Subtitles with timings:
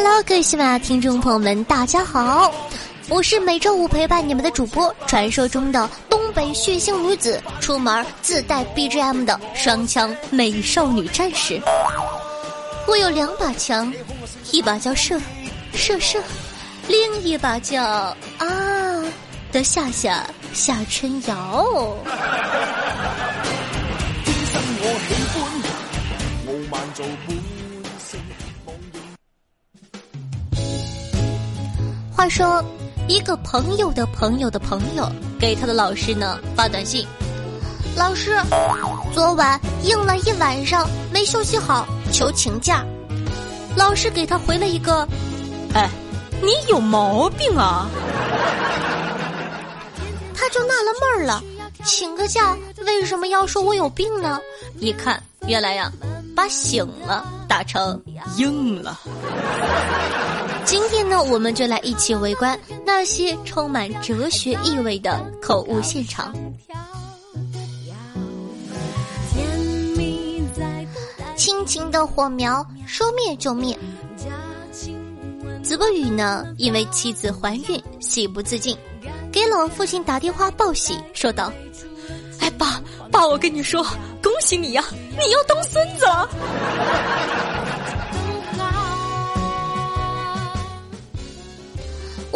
[0.00, 2.54] Hello，各位喜马拉雅听众朋友们，大家好，
[3.08, 11.60] 我是每周五陪伴你们的主播，传说中的东北血腥女子，出门自带 BGM 的双枪美少女战士。
[12.86, 13.92] 我有两把枪，
[14.52, 15.20] 一把叫射，
[15.74, 16.22] 射射，
[16.86, 18.16] 另一把叫啊
[19.50, 21.66] 的夏夏夏春瑶。
[32.28, 32.62] 说，
[33.08, 37.06] 一个朋友的朋友的朋友给他的老师呢发短信
[37.96, 38.38] ：“老师，
[39.14, 42.84] 昨晚硬了一晚上没休息好，求请假。”
[43.76, 45.06] 老师给他回了一个
[45.74, 45.88] ：“哎，
[46.42, 47.88] 你有毛病啊！”
[50.34, 51.42] 他就纳了闷儿了，
[51.84, 54.40] 请个假为什么要说我有病呢？
[54.78, 55.92] 一看，原来呀，
[56.34, 58.00] 把醒了打成
[58.36, 58.98] 硬了。
[60.68, 66.30] 今天呢，我们就来一起围观那些充满哲学意味的口误现场。
[71.34, 73.74] 亲情的火苗说灭就灭。
[75.62, 78.76] 子不语呢，因为妻子怀孕，喜不自禁，
[79.32, 81.50] 给老父亲打电话报喜，说道
[82.40, 82.78] ：“哎，爸
[83.10, 83.82] 爸，我跟你说，
[84.22, 86.28] 恭喜你呀，你要当孙子了。”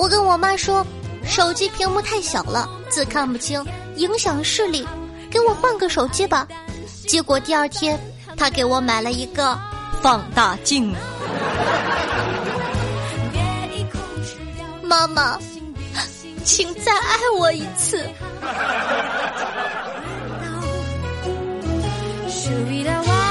[0.02, 0.84] 我跟我妈说，
[1.24, 3.64] 手机屏幕太小了，字看不清，
[3.94, 4.84] 影响视力，
[5.30, 6.44] 给我换个手机吧。
[7.06, 7.96] 结果第二天，
[8.36, 9.56] 她给我买了一个
[10.02, 10.92] 放大镜。
[14.82, 15.38] 妈妈，
[16.42, 18.04] 请再爱我一次。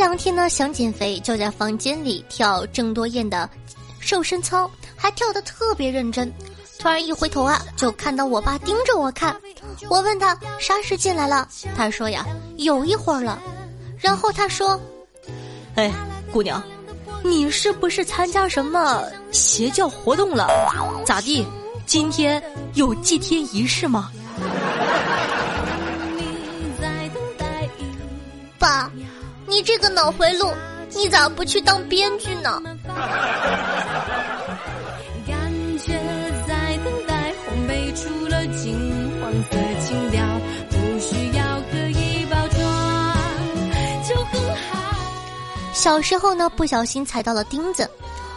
[0.00, 3.46] 两天呢，想减肥，就在房间里跳郑多燕的
[3.98, 6.32] 瘦身操，还跳得特别认真。
[6.78, 9.36] 突然一回头啊，就看到我爸盯着我看。
[9.90, 11.46] 我问他啥时进来了，
[11.76, 12.24] 他说呀，
[12.56, 13.38] 有一会儿了。
[13.98, 14.80] 然后他说
[15.76, 15.92] ：“哎，
[16.32, 16.62] 姑娘，
[17.22, 20.48] 你是不是参加什么邪教活动了？
[21.04, 21.46] 咋地？
[21.84, 24.10] 今天有祭天仪式吗？”
[28.58, 28.90] 爸。
[29.50, 30.54] 你这个脑回路，
[30.94, 32.62] 你咋不去当编剧呢？
[45.72, 47.90] 小时候呢，不小心踩到了钉子，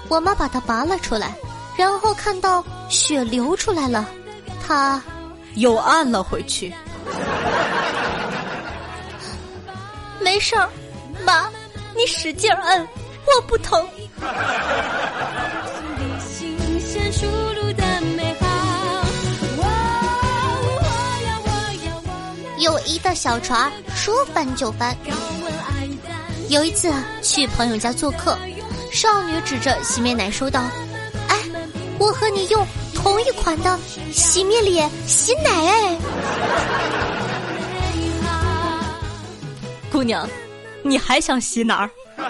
[0.07, 1.35] 我妈把它拔了出来，
[1.77, 4.09] 然后看到血流出来了，
[4.65, 4.99] 她
[5.53, 6.73] 又按了回去。
[10.19, 10.67] 没事儿。
[11.25, 11.49] 妈，
[11.95, 12.87] 你使劲摁，
[13.25, 13.85] 我不疼。
[22.59, 24.95] 友谊的小船说翻就翻。
[26.49, 28.37] 有一次去朋友家做客，
[28.91, 30.61] 少女指着洗面奶说道
[31.27, 31.37] ：“哎，
[31.97, 33.77] 我和你用同一款的
[34.11, 35.97] 洗面脸洗奶哎。”
[39.91, 40.25] 姑娘。
[40.83, 41.89] 你还想洗哪儿？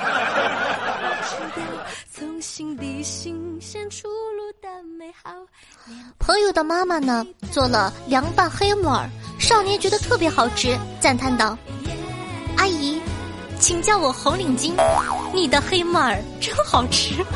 [6.19, 9.07] 朋友的妈妈呢，做了凉拌黑木耳，
[9.39, 11.57] 少年觉得特别好吃，赞叹道
[12.57, 13.01] ：“阿姨，
[13.59, 14.73] 请叫我红领巾，
[15.33, 17.15] 你的黑木耳真好吃。”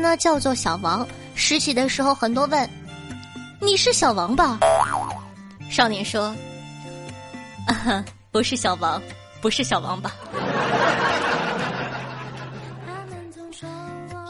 [0.00, 2.68] 呢叫做小王，拾起的时候很多问
[3.60, 4.58] ：“你是小王吧？”
[5.70, 6.34] 少年说
[8.30, 9.00] ：“不是小王，
[9.40, 10.12] 不是小王吧？”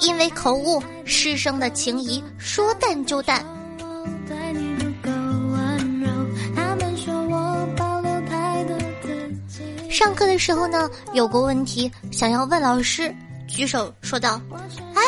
[0.00, 3.44] 因为口误，师生的情谊说淡就淡。
[9.90, 13.14] 上课的时候呢，有个问题想要问老师，
[13.46, 14.40] 举手说道
[14.94, 15.02] ：“哎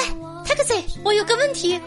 [0.57, 1.81] ，taxi，我有个问题。”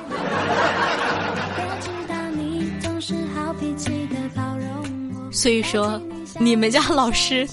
[5.31, 6.01] 所以说，
[6.38, 7.48] 你们家老师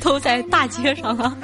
[0.00, 1.34] 都在大街上啊。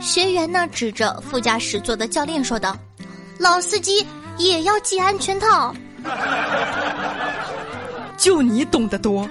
[0.00, 2.76] 学员呢指着副驾驶座的教练说道
[3.38, 4.06] ：“老司机
[4.38, 5.74] 也要系安全套。”
[8.18, 9.26] 就你懂得多，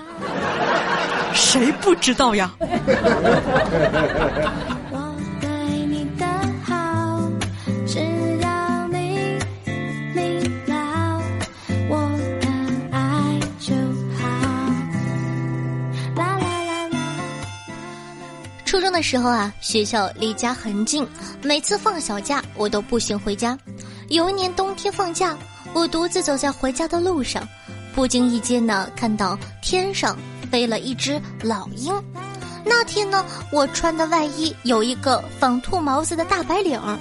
[1.33, 2.51] 谁不知道呀？
[18.65, 21.05] 初中的时候啊，学校离家很近，
[21.41, 23.57] 每次放小假我都步行回家。
[24.09, 25.35] 有一年冬天放假，
[25.73, 27.47] 我独自走在回家的路上，
[27.97, 30.15] 不经意间呢，看到天上
[30.51, 31.91] 飞了一只老鹰。
[32.63, 36.95] 那天呢，我穿的外衣有一个仿兔毛子的大白领儿。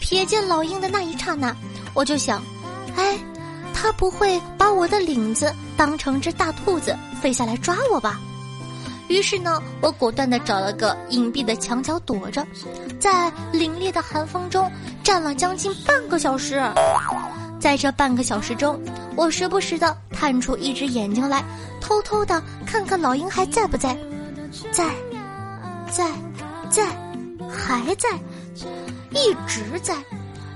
[0.00, 1.54] 瞥见老鹰的那一刹那，
[1.94, 2.42] 我就想，
[2.96, 3.16] 哎，
[3.72, 8.20] 它不会把我的领子当成只大兔子飞下来抓我吧？
[9.06, 12.44] 于是呢，我果断地找了个隐蔽的墙角躲着，
[12.98, 14.68] 在凛冽的寒风中
[15.04, 16.60] 站了将近半个小时。
[17.62, 18.76] 在这半个小时中，
[19.14, 21.44] 我时不时的探出一只眼睛来，
[21.80, 23.96] 偷偷的看看老鹰还在不在，
[24.72, 24.90] 在，
[25.88, 26.10] 在，
[26.68, 26.84] 在，
[27.48, 28.08] 还在，
[29.12, 29.94] 一直在。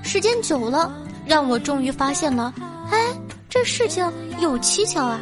[0.03, 0.93] 时间久了，
[1.25, 2.53] 让我终于发现了，
[2.91, 2.99] 哎，
[3.49, 4.05] 这事情
[4.41, 5.21] 有蹊跷啊。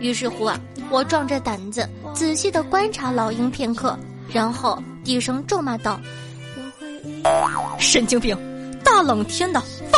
[0.00, 0.58] 于是乎啊。
[0.90, 3.98] 我壮着胆子仔细的观察老鹰片刻，
[4.32, 6.00] 然后低声咒骂道
[7.78, 8.34] ：“神经病！
[8.82, 9.62] 大冷天的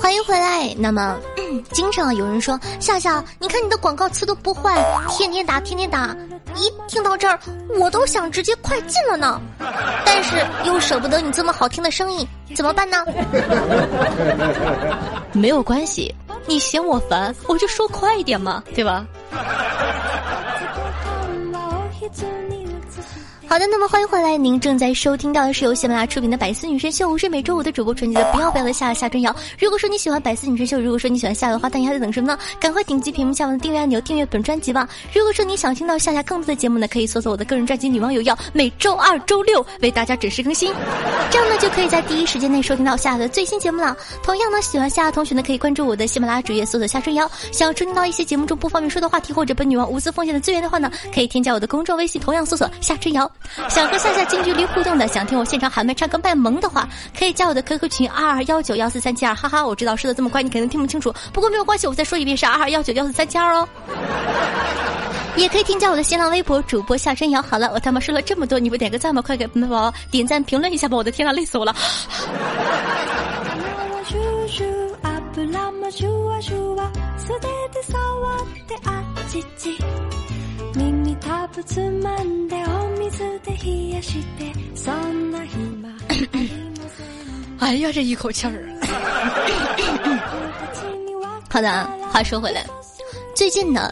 [0.00, 0.72] 欢迎回来。
[0.78, 1.18] 那么，
[1.72, 4.76] 经常有人说夏夏，你看你的广告词都不换，
[5.08, 6.16] 天天打，天天打。
[6.54, 7.38] 一听到这儿，
[7.78, 9.40] 我都想直接快进了呢，
[10.04, 13.04] 但是又舍不得你这么好听的声音，怎么办呢？
[15.32, 16.14] 没有关系，
[16.46, 19.06] 你嫌我烦，我就说快一点嘛，对吧？
[23.50, 29.34] 好的，那么欢迎回来，您正在收听到的是由喜马拉雅出品的《百思女神秀》，我是每周五的主播纯洁的，不要不要的夏夏春瑶。
[29.58, 32.38] 如果说你喜欢《百思女神秀》，如果说你喜欢夏的话，那你还在等什么呢？
[32.60, 34.86] 赶快点击屏幕下方的订阅按钮，订阅本专辑吧。
[35.14, 40.70] 如果说你想听到夏夏更多的节目呢，可以搜索我的个人专辑《女王有药》，每周二、周六为大家准时更新，
[41.30, 43.96] 这样呢就可以在第一时间内收听到夏的最新节目了。
[44.22, 47.26] 同样呢，喜欢夏夏同学呢，可以关注我的喜马拉雅主页，搜索夏春瑶。
[47.50, 53.26] 想要收听到一些节目中不方便说的话题，或者本女王无私奉献的资源的话呢，可以添加我的公众微信，同样搜索夏春瑶。
[53.68, 54.08] 想和夏。
[54.12, 63.68] 夏近距离互动的，想听我现场喊麦唱歌卖萌的话，可以加我的 QQ 群二二幺九幺四三七二，哈哈，我知道说的这么快，你可能听不清楚，不过没有关系，我再说一遍是二二幺九幺四三七二哦。
[65.36, 67.40] 也可以添加我的新浪微博主播夏春瑶。
[67.40, 69.22] 好了，我他妈说了这么多，你不点个赞吗？
[69.22, 70.96] 快给宝宝点赞评论一下吧！
[70.96, 71.74] 我的天呐，累死我了。
[87.58, 88.68] 哎呀，这一口气儿。
[91.50, 92.64] 好的，话说回来，
[93.34, 93.90] 最近呢，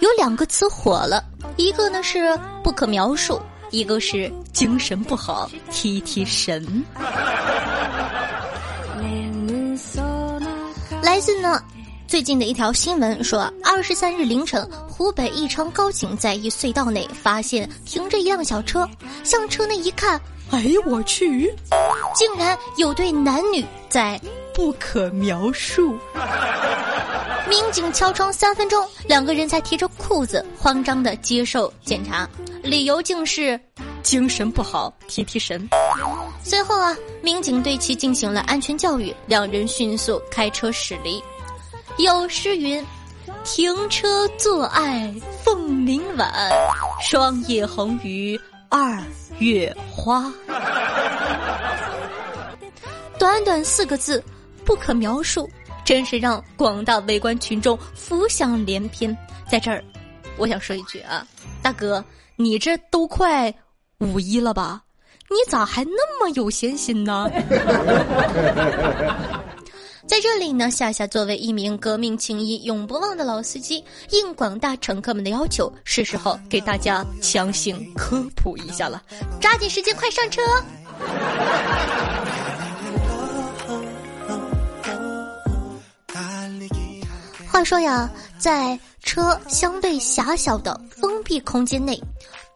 [0.00, 1.24] 有两个词火了，
[1.56, 6.84] 一个呢是不可描述，一个是精神不好，提提神。
[11.02, 11.62] 来自呢。
[12.08, 18.88] 最近的一条新闻说，二十三日凌晨，湖北宜昌高警在一隧道内发现停着一辆小车，
[19.22, 20.18] 向车内一看，
[20.50, 21.54] 哎呦我去，
[22.14, 24.18] 竟然有对男女在
[24.54, 25.98] 不可描述。
[27.46, 32.26] 民警敲窗三分钟，两个人才提着裤子慌张的接受检查，
[32.62, 33.60] 理由竟是
[34.02, 35.68] 精神不好，提提神。
[36.42, 41.22] 随后啊，民警对其进行了安全教育，两人迅速开车驶离。
[41.98, 42.84] 有诗云
[43.44, 45.12] ：“停车坐爱
[45.42, 46.32] 枫林晚，
[47.02, 49.02] 霜叶红于二
[49.40, 50.32] 月花。
[53.18, 54.22] ”短短四个字，
[54.64, 55.50] 不可描述，
[55.84, 59.16] 真是让广大围观群众浮想联翩。
[59.50, 59.82] 在这儿，
[60.36, 61.26] 我想说一句啊，
[61.60, 62.04] 大哥，
[62.36, 63.52] 你这都快
[63.98, 64.82] 五一了吧？
[65.30, 67.28] 你咋还那么有闲心呢？
[70.08, 79.02] 在这里呢，夏夏作为一名革命情谊永不忘的老司机，应广大乘客们的要求，是时候给大家强行科普一下了。
[79.38, 80.40] 抓紧时间，快上车！
[87.52, 92.00] 话说呀，在车相对狭小的封闭空间内，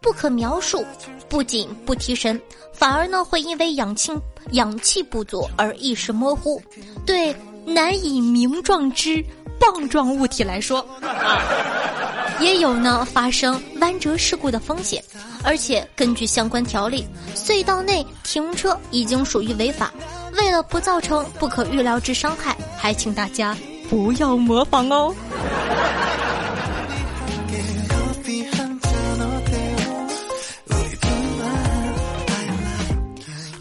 [0.02, 0.84] 不可描述，
[1.28, 2.38] 不仅不提神。
[2.72, 4.12] 反而呢，会因为氧气
[4.50, 6.60] 氧气不足而意识模糊，
[7.06, 9.24] 对难以名状之
[9.60, 10.84] 棒状物体来说，
[12.40, 15.02] 也有呢发生弯折事故的风险。
[15.44, 19.92] 而且根据相关条例，隧道内停车已经属于违法。
[20.34, 23.56] 为了不造成不可预料之伤害，还请大家
[23.88, 25.14] 不要模仿哦。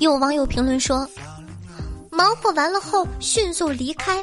[0.01, 1.07] 有网友评论说
[2.09, 4.15] ：“忙活完了后迅速离开，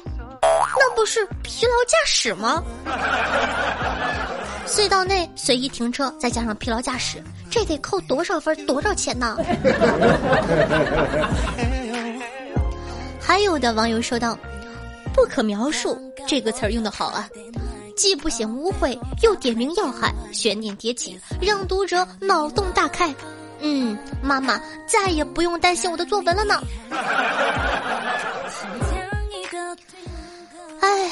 [0.42, 2.60] 那不是疲劳驾驶吗？”
[4.66, 9.38] 隧道内随意停车，再加上疲劳驾驶，这得扣多少分多少钱呢？
[13.20, 14.36] 还有的网友说道
[15.14, 17.28] ：“不可描述这个词儿用的好啊，
[17.96, 23.14] 既不显污秽，又点明要害，悬念迭起，让读者脑洞大开。”
[23.60, 26.62] 嗯，妈妈再也不用担心我的作文了呢。
[30.80, 31.10] 哎，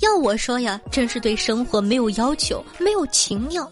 [0.00, 3.70] 要我说呀，真是对生活没有要求，没有情调。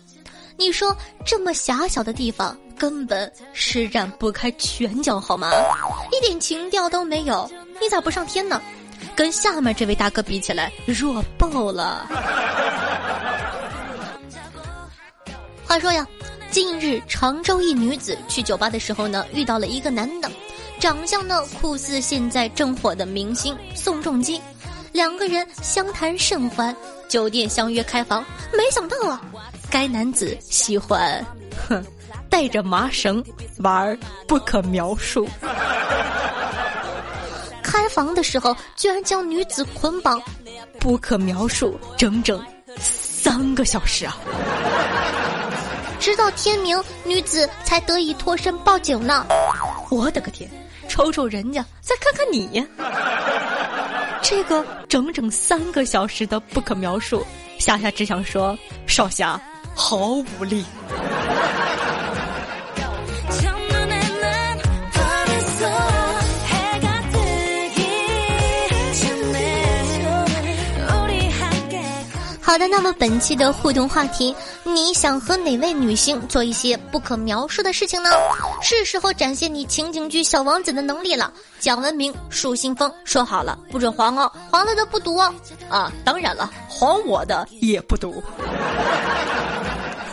[0.57, 5.51] 你说这么狭小的地方，根本施展不开拳脚，好吗？
[6.11, 8.61] 一点情调都没有，你咋不上天呢？
[9.15, 12.07] 跟下面这位大哥比起来，弱爆了。
[15.67, 16.07] 话说呀。
[16.57, 20.31] 近日，常州一女子去酒吧的时候呢，遇到了一个男的，
[20.81, 24.41] 长相呢酷似现在正火的明星宋仲基，
[24.91, 26.75] 两个人相谈甚欢，
[27.11, 28.25] 酒店相约开房。
[28.55, 29.21] 没想到啊，
[29.71, 31.23] 该男子喜欢，
[31.69, 31.85] 哼，
[32.31, 33.23] 带着麻绳
[33.59, 33.95] 玩
[34.27, 35.29] 不可描述。
[37.63, 40.19] 开房的时候，居然将女子捆绑，
[40.81, 42.43] 不可描述，整整
[42.79, 44.17] 三个小时啊！
[46.07, 49.27] 直到天明，女子才得以脱身报警呢。
[49.91, 50.49] 我的个天！
[50.89, 52.65] 瞅瞅人家，再看看你，
[54.23, 57.27] 这个整整三个小时的不可描述，
[57.59, 59.41] 夏夏只想说，少侠
[59.75, 60.65] 毫无力。
[72.57, 74.35] 好的，那么本期的互动话题，
[74.65, 78.09] 你想和哪位女星做一些不可描述的事情呢？
[78.63, 81.31] 是时候展现你情景剧小王子的能力了。
[81.61, 85.35] 讲文明，树新风，说好了不准黄哦，黄了的不读哦。
[85.69, 88.25] 啊，当然了，黄我的也不读。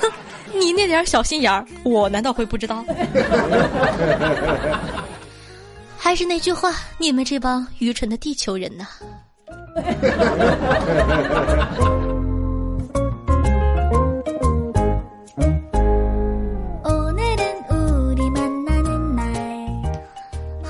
[0.01, 0.11] 哼，
[0.59, 2.83] 你那点小心眼儿，我难道会不知道？
[5.97, 8.85] 还是那句话，你们这帮愚蠢的地球人呐！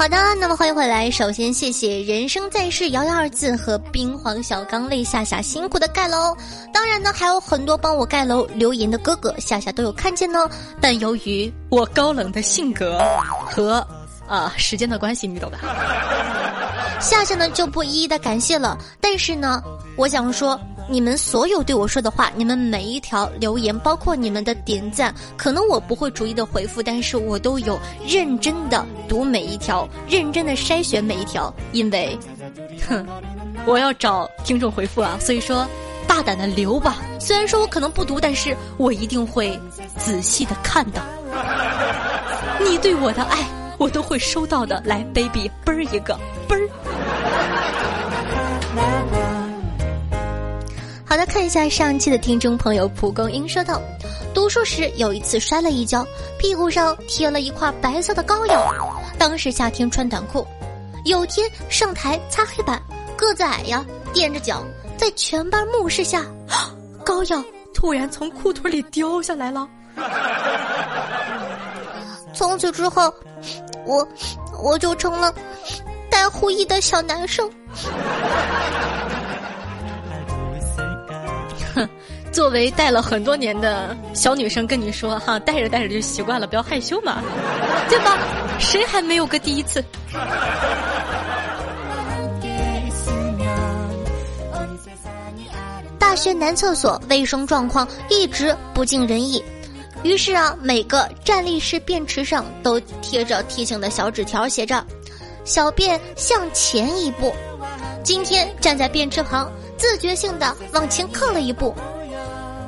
[0.04, 1.10] 好的，那么欢迎回来。
[1.10, 6.36] 首先谢谢人生在世摇摇二字和冰黄小刚为夏夏辛苦的盖楼。
[6.74, 10.40] 当然呢，还有很多帮我盖楼留言的哥哥，夏夏都有看见呢。
[10.82, 13.02] 但由于我高冷的性格
[13.50, 13.76] 和
[14.28, 15.58] 啊时间的关系，你懂的。
[17.00, 18.78] 夏夏呢就不一一的感谢了。
[19.00, 19.64] 但是呢，
[19.96, 20.60] 我想说。
[20.90, 32.18] 你们所有对我说的话，你们每一条留言，包括你们的点赞，可能我不会逐一的回复，但是我都有认真的读每一条，认真的筛选每一条，因为，
[32.88, 33.06] 哼，
[33.66, 35.68] 我要找听众回复啊，所以说
[36.08, 36.98] 大胆的留吧。
[37.20, 39.60] 虽然说我可能不读，但是我一定会
[39.98, 41.02] 仔细的看到。
[42.60, 43.40] 你对我的爱，
[43.78, 44.82] 我都会收到的。
[44.86, 47.93] 来，baby，啵儿一个，啵儿。
[51.34, 53.82] 看一下上期的听众朋友蒲公英说道
[54.36, 56.06] ：“读书时有一次摔了一跤，
[56.38, 58.64] 屁股上贴了一块白色的膏药。
[59.18, 60.46] 当时夏天穿短裤，
[61.06, 62.80] 有天上台擦黑板，
[63.18, 64.64] 个子矮呀，垫着脚，
[64.96, 66.24] 在全班目视下，
[67.04, 69.68] 膏药突然从裤腿里掉下来了。
[72.32, 73.12] 从此之后，
[73.88, 74.08] 我
[74.64, 75.34] 我就成了
[76.12, 77.50] 带护翼的小男生。
[82.34, 87.22] 作为带了很多年的小女生跟你说哈，带着带着就习惯了，不要害羞嘛，
[87.88, 88.18] 对吧？
[88.60, 89.84] 谁还没有个第一次？
[96.00, 99.44] 大学男厕所卫生状况一直不尽人意，
[100.02, 104.84] 于是啊，每个站立式便池上都贴着提醒的小纸条，写着
[105.46, 107.32] “小便向前一步”。
[108.04, 111.74] 今天站在便池旁，自觉性的往前靠了一步，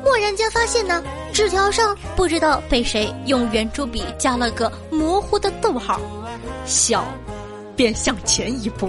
[0.06, 6.00] 蓦然间发现呢，纸条上不知道被谁用圆珠笔加了个模糊的逗号
[6.64, 7.04] ，“小
[7.76, 8.88] 便向前一步”。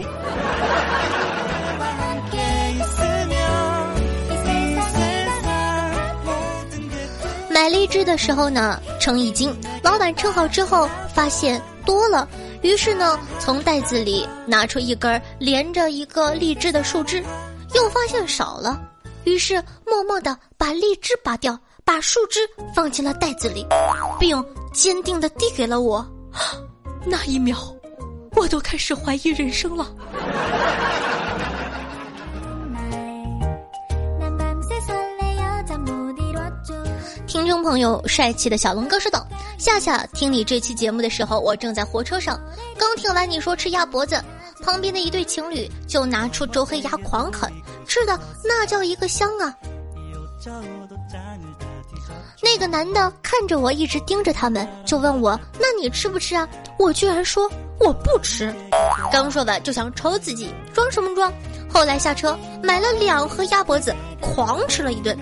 [7.49, 9.51] 买荔枝的时候呢，称一斤。
[9.83, 12.29] 老板称好之后，发现多了，
[12.61, 17.25] 于是呢，从袋子里拿出一根连着一个荔枝的树枝，
[17.75, 18.79] 又发现少了，
[19.27, 22.41] 于是默默的把荔枝拔掉，把树枝
[22.73, 23.67] 放进了袋子里，
[24.21, 24.43] 并
[24.73, 26.07] 坚定的递给了我。
[27.05, 27.59] 那一秒，
[28.37, 29.93] 我都开始怀疑人生了。
[37.27, 39.27] 听众朋友，帅气的小龙哥说道
[39.59, 42.41] ：“夏夏，听你这期节目的时候，我正在火车上，
[42.79, 44.23] 刚听完你说吃鸭脖子，
[44.63, 47.51] 旁边的一对情侣就拿出周黑鸭狂啃，
[47.87, 49.55] 吃的那叫一个香啊！
[52.43, 56.49] 那个男的看着我，一直盯着他们，就问我：那你吃不吃啊？
[56.79, 58.55] 我居然说我不吃，
[59.11, 61.33] 刚说完就想抽自己，装什么装？
[61.69, 65.17] 后来下车买了两盒鸭脖子，狂吃了一顿。”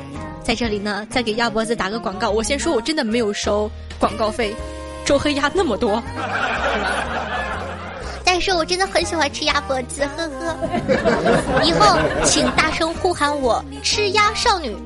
[0.45, 2.29] 在这里呢，再给鸭脖子打个广告。
[2.29, 4.55] 我先说，我真的没有收广告费，
[5.03, 6.03] 周黑鸭那么多，
[8.45, 10.55] 是我真的很喜欢吃鸭脖子，呵呵。
[11.65, 11.97] 以后
[12.27, 14.77] 请大声呼喊我“吃鸭少女”。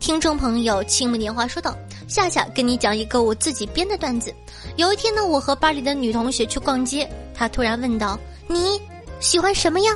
[0.00, 1.76] 听众朋友，青木年华说道
[2.10, 4.34] ：“夏夏，跟你讲一个我自己编的段子。
[4.74, 8.18] 有一天呢，我和班里的女同学去逛街，她突然问道
[8.50, 8.82] ：‘你
[9.20, 9.92] 喜欢什么呀？’”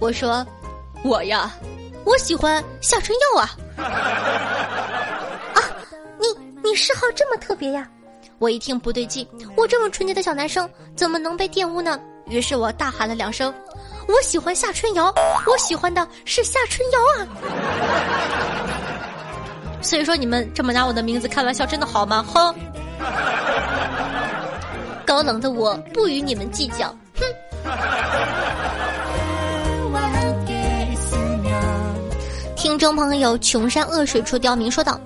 [0.00, 0.46] 我说，
[1.02, 1.52] 我呀，
[2.04, 3.42] 我喜欢夏春药！
[3.42, 3.50] 啊，
[6.64, 7.86] 你嗜好这么特别呀？
[8.38, 12.00] 我一听不对劲，我这么纯洁的小男生怎么能被玷污呢？
[12.26, 13.52] 于是我大喊了两声
[14.08, 15.12] ：“我喜欢夏春瑶，
[15.46, 17.28] 我喜欢的是夏春瑶啊！”
[19.84, 22.24] 所以说你们这么拿我的名字开玩笑，真的好吗？
[22.26, 22.54] 哼！
[25.04, 27.26] 高冷的我不与你们计较，哼！
[32.56, 34.98] 听众朋友，穷山恶水出刁民说道：“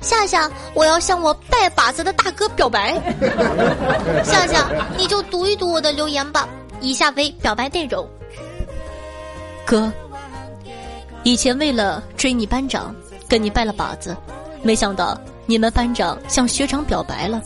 [0.00, 2.94] 夏夏，我要向我拜把子的大哥表白。
[4.24, 6.48] 夏夏，你就读一读我的留言吧。
[6.80, 8.08] 以下为表白内容。
[9.66, 9.92] 哥，
[11.22, 12.94] 以前为了追你班长，
[13.28, 14.16] 跟你拜了把子，
[14.62, 17.42] 没想到你们班长向学长表白了。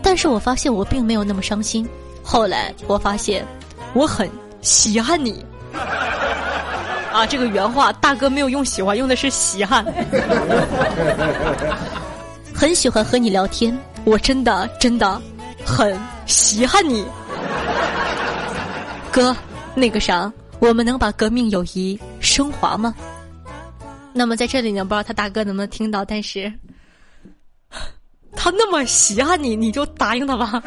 [0.00, 1.88] 但是我发现我并没有那么伤心。
[2.22, 3.44] 后来我发现，
[3.92, 4.30] 我很
[4.62, 5.44] 稀罕你。”
[7.16, 9.82] 啊，这个原话大哥没有用喜欢，用的是稀罕。
[12.54, 13.74] 很喜欢和你聊天，
[14.04, 15.18] 我真的真的
[15.64, 17.06] 很稀罕你，
[19.10, 19.34] 哥。
[19.74, 22.94] 那个啥，我们能把革命友谊升华吗？
[24.14, 26.50] 那么在这里呢，不知道他大哥能不能听到，但是
[28.36, 30.62] 他那么稀罕你，你就答应他吧。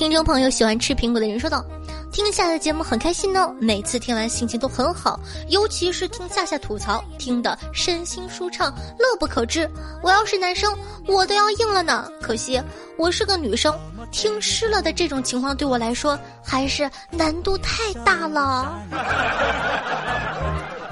[0.00, 1.62] 听众朋友喜欢吃苹果的人说道
[2.10, 9.70] ：“听夏夏的节目很开心哦，每次听完心情都很好，尤其是听夏夏吐槽，听得身心舒畅，乐不可支。
[10.02, 10.74] 我要是男生，
[11.06, 12.08] 我都要硬了呢。
[12.18, 12.58] 可惜
[12.96, 13.78] 我是个女生，
[14.10, 18.74] 听湿了的这种情况对我来说还是难度太大了。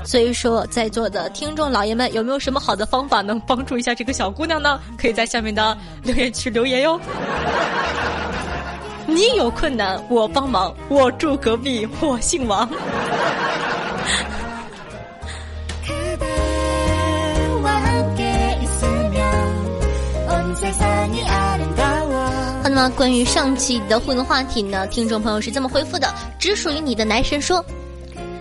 [0.05, 4.79] 所以说，在座的听众老爷们，有没有什么好的方法能帮助一下这个小姑娘呢？
[4.99, 7.01] 可以在下面的留言区留言哟。”
[9.11, 10.75] 你有困难，我帮忙。
[10.91, 12.69] 我住隔壁，我姓王。
[22.63, 24.87] 那么关于上期的互动话题呢？
[24.89, 27.65] 听众朋友是这么回复的：只属于你的男神说，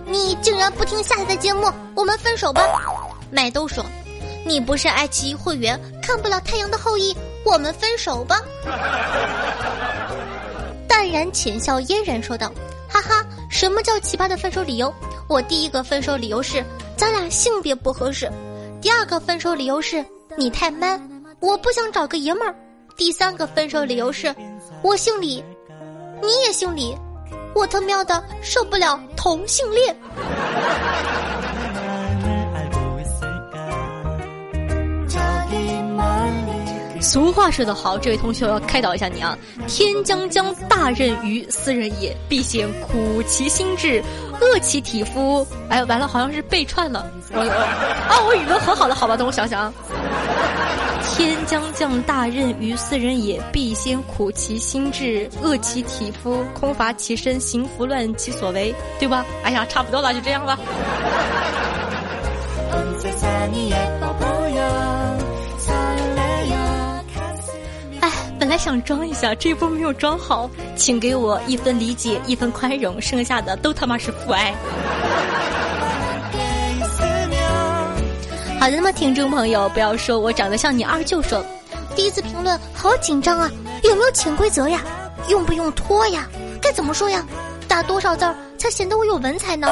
[0.04, 2.62] 你竟然不听下载的节目，我们分手吧。
[3.30, 3.82] 麦兜说，
[4.44, 8.38] 你不是爱奇艺会员，看不了太阳的后裔，我们分手吧。
[11.18, 12.52] 然浅笑嫣然说道
[12.88, 14.94] ：“哈哈，什么叫奇葩的分手理由？
[15.28, 16.64] 我第一个分手理由是
[16.96, 18.30] 咱俩性别不合适，
[18.80, 20.04] 第二个分手理由是
[20.36, 21.00] 你太 man，
[21.40, 22.54] 我不想找个爷们儿，
[22.96, 24.32] 第三个分手理由是
[24.80, 25.42] 我姓李，
[26.22, 26.96] 你也姓李，
[27.52, 29.96] 我他喵的受不了同性恋。
[37.00, 39.36] 俗话说得好，这位同学要开导一下你啊！
[39.66, 44.02] 天将降大任于斯人也，必先苦其心志，
[44.40, 45.46] 饿其体肤。
[45.68, 47.10] 哎，完了，好像是背串了。
[47.32, 49.16] 我啊，我语文很好的，好吧？
[49.16, 49.72] 等我想想啊。
[51.04, 59.24] 天将降大任于斯人也，必先苦其心志，饿其体肤，空乏其身，行拂乱其所为，对吧？
[59.42, 60.58] 哎呀，差不多了，就这样吧。
[68.38, 74.54] 本来想装一下，这一波没有装好，请给我一分理解，一分宽容，剩下的都他妈是父爱。
[78.60, 81.44] 好的，那么听众朋友，不要说我长得像你二舅，说
[81.96, 83.50] 第一次评论好紧张啊，
[83.82, 84.82] 有没有潜规则呀？
[85.28, 86.28] 用不用拖呀？
[86.62, 87.24] 该怎么说呀？
[87.66, 89.68] 打多少字儿才显得我有文采呢？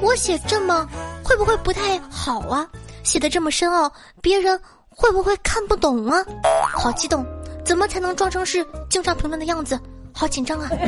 [0.00, 0.86] 我写这么
[1.24, 2.66] 会不会不太好啊？
[3.02, 6.24] 写的这么深奥，别人会不会看不懂啊？
[6.72, 7.26] 好激动。
[7.66, 9.78] 怎么才能装成是经常评论的样子？
[10.14, 10.70] 好紧张啊！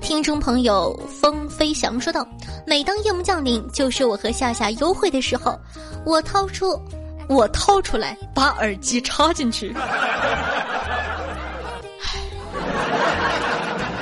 [0.00, 2.26] 听众朋友风飞翔说道
[2.66, 5.56] ：“每当夜幕降临，就是我和夏夏幽会的时候，
[6.04, 6.76] 我掏出，
[7.28, 9.68] 我掏出来，把耳机插进去。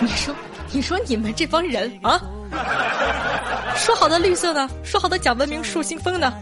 [0.01, 0.35] 你说，
[0.73, 2.19] 你说你们这帮人啊，
[3.77, 4.69] 说好的绿色呢？
[4.83, 6.33] 说好的讲文明树新风呢？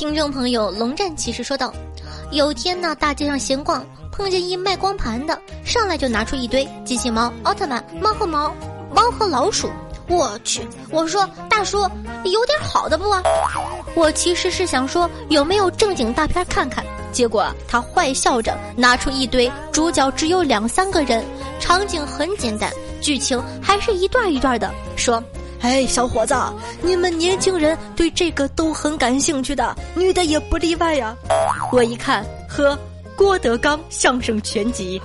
[0.00, 1.70] 听众朋友龙战骑士说道
[2.32, 8.50] ：“有天呢，大街上闲逛，碰见一卖光盘的，上来就拿出一堆机器猫、奥特曼、猫和猫、
[8.94, 9.70] 猫和老鼠。
[10.08, 11.82] 我去，我说大叔，
[12.24, 13.22] 有点好的不啊？
[13.94, 16.82] 我其实是想说有没有正经大片看看。
[17.12, 21.22] 结果他坏笑着拿出一堆，主角只有两三个人，
[21.60, 25.22] 场景很简单，剧情还是一段一段的，说。”
[25.62, 26.34] 哎，小伙子，
[26.80, 31.14] 你们年轻人对这个都很感兴趣的，女的也不例外呀。
[31.70, 32.78] 我一看，呵，
[33.14, 35.00] 郭德纲相声全集。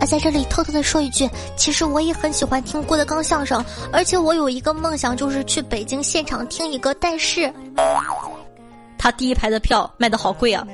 [0.00, 6.92] 啊，在这里偷偷的说一句，其实我也很喜欢听郭德纲相声，而且我有一个梦想，就是去北京现场听一个。
[6.94, 7.50] 但是，
[8.98, 10.66] 他第一排的票卖的好贵啊，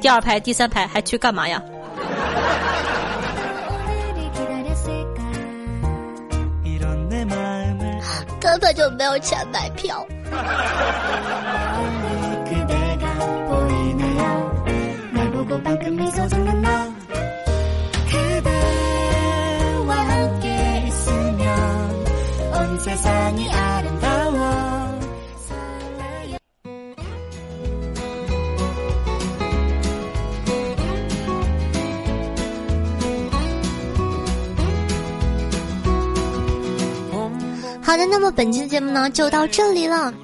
[0.00, 1.60] 第二排、第三排还去干嘛呀？
[8.50, 10.04] 根本就没有钱买票。
[37.90, 40.14] 好的，那么本期的节目呢就到这里了。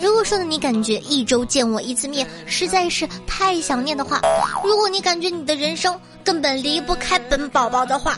[0.00, 4.20] 如果说呢你感觉一周见我一次面实在是太想念的话，
[4.62, 8.16] 如果你感觉你的人生根本离不开本宝宝的话，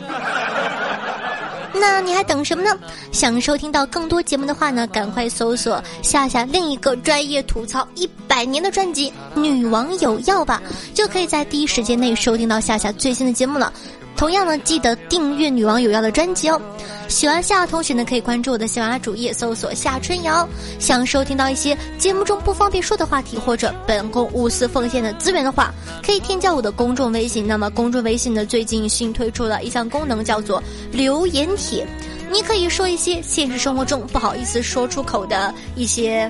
[1.73, 2.79] 那你还等什么呢？
[3.11, 13.73] 想收听到更多节目的话呢，赶快搜索夏夏另一个专业吐槽一百年的专辑《女王有药》吧，就可以在第一时间内收听到夏夏最新的节目了。
[14.19, 16.61] 同样呢，记得订阅女王有药的专辑哦。
[17.07, 20.47] 喜欢夏同学呢，可以关注我的喜马拉雅主页，搜索夏春瑶。
[20.81, 25.73] 想收听到一些节目中不方便说的话题，或者本宫无私奉献的资源的话，
[26.05, 27.47] 可以添加我的公众微信。
[27.47, 31.87] 那么公众微信呢，最近新推出了一项功能，叫做留言帖。
[32.29, 36.29] 你可以说一些现实生活中不好意思说出口的一些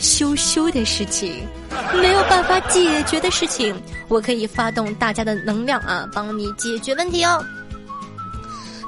[0.00, 1.36] 羞羞的事情。
[2.00, 3.74] 没有办法解决的事情，
[4.08, 7.44] 我可以发动大家的能量啊，帮你解决问题哦。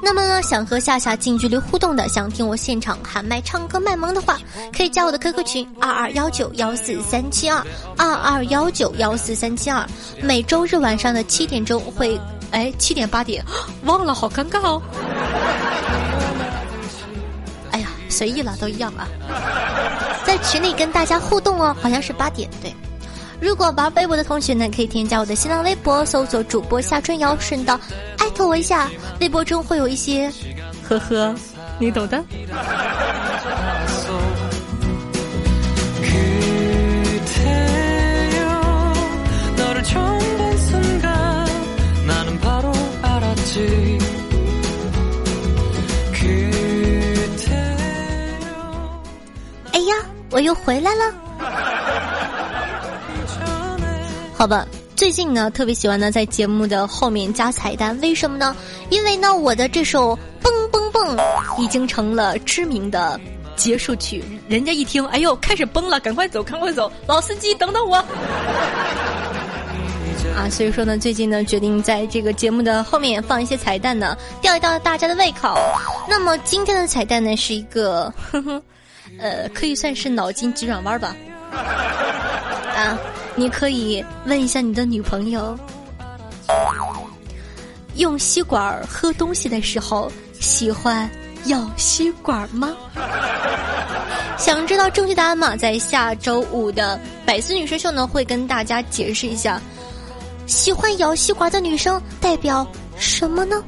[0.03, 4.39] 那么呢，想和夏夏近距离互动的，想听我现场喊麦唱歌卖萌的话，
[4.75, 7.63] 可以加我的 QQ 群二二幺九幺四三七二
[7.97, 9.85] 二二幺九幺四三七二。
[10.19, 13.45] 每周日晚上的七点钟会，哎，七点八点，
[13.83, 14.81] 忘了，好尴尬哦。
[17.71, 19.07] 哎呀，随意了，都一样啊。
[20.25, 22.73] 在群里跟大家互动哦，好像是八点对。
[23.39, 27.79] 如果玩微博的同学呢，可以添加我的新浪微博，搜索主播夏春瑶，顺道
[28.19, 28.89] 艾特我一下。
[29.19, 30.31] 微博中会有一些，
[30.87, 31.33] 呵呵，
[31.79, 32.23] 你懂的。
[50.31, 51.13] 我又回来了。
[54.33, 54.65] 好吧，
[54.95, 58.55] 最近呢特别喜欢呢在节目的后面加彩蛋，为什么呢？
[58.89, 61.17] 因为呢我的这首蹦蹦蹦
[61.59, 63.19] 已经成了知名的
[63.55, 67.97] 结束曲，人家一听，哎呦，开始崩了，赶快走，赶快走，老司机等等我。
[70.35, 75.55] 啊，所以说呢，最近呢决定在这个节目的后面放一些彩蛋呢，吊一吊大家的胃口。
[76.07, 78.61] 那么今天的彩蛋呢是一个，呵呵，
[79.21, 81.15] 呃，可以算是脑筋急转弯吧。
[82.75, 82.97] 啊，
[83.35, 85.57] 你可以问一下你的女朋友，
[87.95, 91.09] 用吸管喝东西的时候喜欢
[91.45, 92.75] 咬吸管吗？
[94.37, 95.55] 想知道正确答案吗？
[95.55, 99.61] 在下周五的百思女神秀呢，会跟大家解释一下。
[100.47, 102.65] 喜欢咬吸管的女生代表
[102.97, 103.63] 什么呢？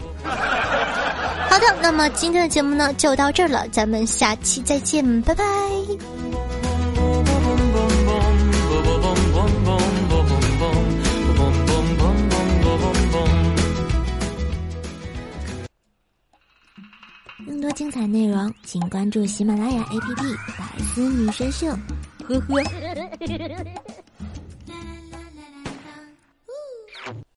[1.54, 5.44] 好的，那么今天的节目呢就到这儿了，咱们下期再见，拜拜。
[17.46, 20.16] 更多精彩内容，请关注喜马拉雅 APP
[20.58, 21.68] 《百思女神秀》。
[22.28, 23.93] 呵呵。